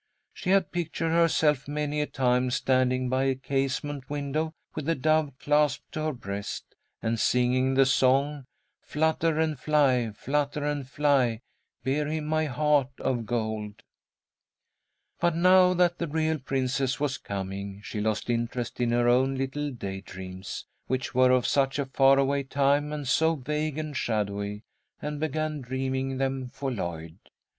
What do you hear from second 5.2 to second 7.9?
clasped to her breast, and singing the